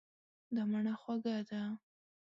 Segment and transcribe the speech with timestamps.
[0.53, 1.61] دا مڼه خوږه ده.